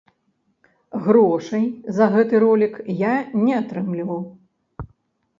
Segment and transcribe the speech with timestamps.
[1.03, 1.65] Грошай
[1.97, 3.11] за гэты ролік я
[3.43, 4.21] не атрымліваў.